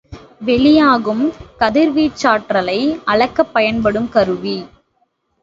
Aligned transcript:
வெளியாகும் 0.41 1.21
கதிர்வீச்சாற்றலை 1.59 2.79
அளக்கப் 3.05 3.53
பயன்படும் 3.53 4.09
கருவி. 4.09 4.57